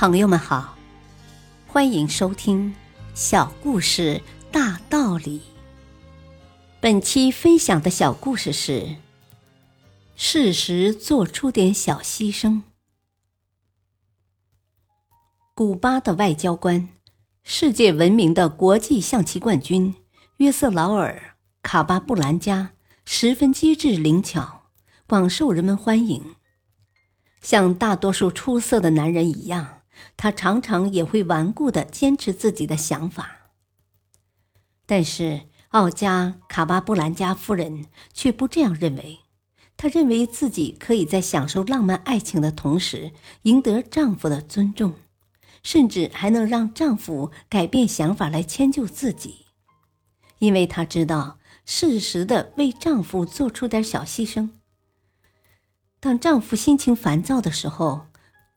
[0.00, 0.76] 朋友们好，
[1.66, 2.70] 欢迎收听
[3.14, 5.40] 《小故事大道理》。
[6.78, 8.94] 本期分享的小故事是：
[10.14, 12.62] 适时做出点小牺牲。
[15.52, 16.90] 古巴的外交官，
[17.42, 19.96] 世界闻名的国际象棋冠军
[20.36, 22.70] 约瑟劳尔·卡巴布兰加，
[23.04, 24.70] 十分机智灵巧，
[25.08, 26.36] 广受人们欢迎。
[27.40, 29.77] 像大多数出色的男人一样。
[30.16, 33.50] 他常常也会顽固的坚持自己的想法，
[34.86, 39.20] 但是奥加卡巴布兰加夫人却不这样认为。
[39.76, 44.94] 她认为自己可以在享受浪漫爱情的同时，赢得丈夫的尊重，
[45.62, 49.46] 甚至还能让丈夫改变想法来迁就自己，
[50.40, 54.50] 因为她知道适时的为丈夫做出点小牺牲。
[56.00, 58.06] 当丈夫心情烦躁的时候。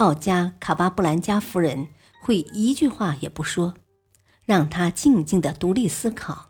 [0.00, 1.88] 奥加卡巴布兰加夫人
[2.22, 3.74] 会一句话也不说，
[4.46, 6.48] 让他静静的独立思考，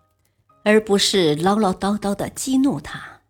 [0.63, 3.23] 而不是唠唠叨叨的激怒他。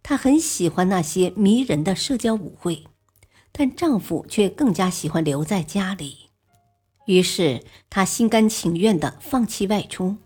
[0.00, 2.84] 她很喜欢那些迷人的社交舞会，
[3.50, 6.30] 但丈夫却更加喜欢留在家里。
[7.06, 10.18] 于是她心甘情愿的放弃外出。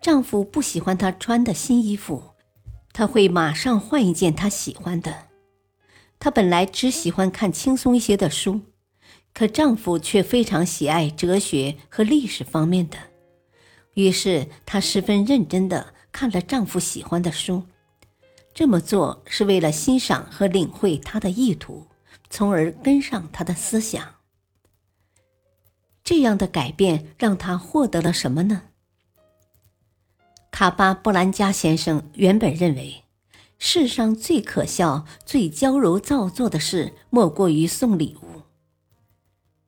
[0.00, 2.34] 丈夫不喜欢她穿的新衣服，
[2.92, 5.23] 她会马上换一件她喜欢的。
[6.18, 8.62] 她本来只喜欢看轻松一些的书，
[9.32, 12.96] 可丈夫却非常喜爱哲学和历史方面的。
[13.94, 17.64] 于是她十分认真地看了丈夫喜欢的书，
[18.54, 21.86] 这么做是为了欣赏和领会他的意图，
[22.30, 24.14] 从而跟上他的思想。
[26.02, 28.62] 这样的改变让她获得了什么呢？
[30.50, 33.03] 卡巴布兰加先生原本认为。
[33.58, 38.42] 世上最可笑、最娇柔造作的事，莫过于送礼物。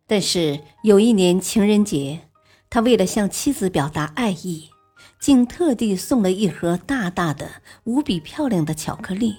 [0.07, 2.29] 但是有一年情人节，
[2.69, 4.71] 他为了向妻子表达爱意，
[5.19, 9.37] 竟特地送了一盒大大的、无比漂亮的巧克力。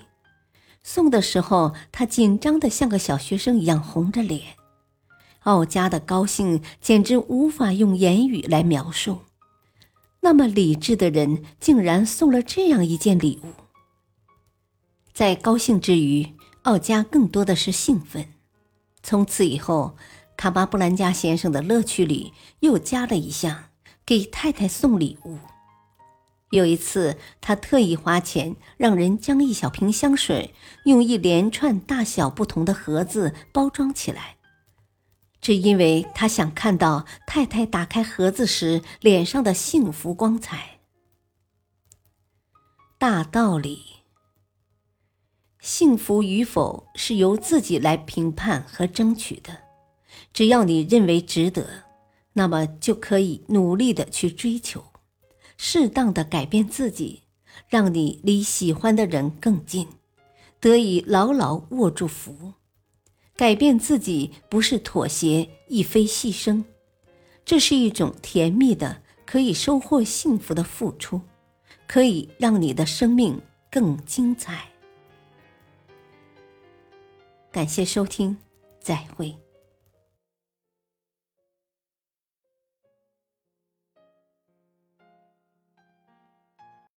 [0.84, 4.56] 送的时候，他紧张的像个小学生一样红着脸。
[5.42, 9.20] 奥加的高兴简直无法用言语来描述。
[10.22, 13.67] 那么理智的人，竟然送了这样一件礼物。
[15.18, 18.36] 在高兴之余，奥加更多的是兴奋。
[19.02, 19.98] 从此以后，
[20.38, 23.64] 卡巴布兰加先生的乐趣里又加了一项：
[24.06, 25.40] 给太太送礼物。
[26.52, 30.54] 有一次，他特意花钱让人将一小瓶香水
[30.86, 34.36] 用一连串大小不同的盒子包装起来，
[35.42, 40.78] 只因为他想看到太太打开盒子时脸上的幸福光彩。
[43.00, 43.97] 大道理。
[45.68, 49.64] 幸福与否是由自己来评判和争取的，
[50.32, 51.84] 只要你认为值得，
[52.32, 54.82] 那么就可以努力的去追求，
[55.58, 57.24] 适当的改变自己，
[57.68, 59.90] 让你离喜欢的人更近，
[60.62, 62.54] 得以牢牢握住福。
[63.36, 66.64] 改变自己不是妥协，亦非牺牲，
[67.44, 71.20] 这是一种甜蜜的可以收获幸福的付出，
[71.86, 74.70] 可以让你的生命更精彩。
[77.58, 78.38] 感谢收听，
[78.80, 79.36] 再会。